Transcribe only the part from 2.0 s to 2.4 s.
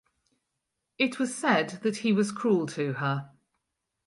was